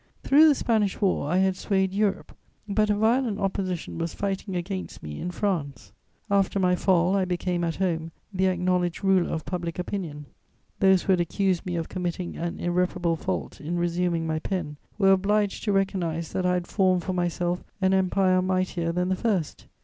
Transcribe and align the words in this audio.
Through 0.23 0.47
the 0.47 0.55
Spanish 0.55 0.99
War, 0.99 1.29
I 1.29 1.37
had 1.37 1.55
swayed 1.55 1.93
Europe; 1.93 2.35
but 2.67 2.89
a 2.89 2.95
violent 2.95 3.37
opposition 3.39 3.99
was 3.99 4.15
fighting 4.15 4.55
against 4.55 5.03
me 5.03 5.19
in 5.19 5.29
France. 5.29 5.91
After 6.27 6.57
my 6.57 6.75
fall, 6.75 7.15
I 7.15 7.23
became, 7.23 7.63
at 7.63 7.75
home, 7.75 8.11
the 8.33 8.47
acknowledged 8.47 9.03
ruler 9.03 9.29
of 9.29 9.45
public 9.45 9.77
opinion. 9.77 10.25
Those 10.79 11.03
who 11.03 11.11
had 11.13 11.21
accused 11.21 11.67
me 11.67 11.75
of 11.75 11.87
committing 11.87 12.35
an 12.35 12.59
irreparable 12.59 13.15
fault 13.15 13.61
in 13.61 13.77
resuming 13.77 14.25
my 14.25 14.39
pen 14.39 14.77
were 14.97 15.11
obliged 15.11 15.63
to 15.65 15.71
recognise 15.71 16.33
that 16.33 16.47
I 16.47 16.55
had 16.55 16.65
formed 16.65 17.03
for 17.03 17.13
myself 17.13 17.63
an 17.79 17.93
empire 17.93 18.41
mightier 18.41 18.91
than 18.91 19.09
the 19.09 19.15
first. 19.15 19.67